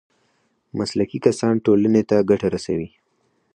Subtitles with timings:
[0.77, 2.89] مسلکي کسان ټولنې ته ګټه رسوي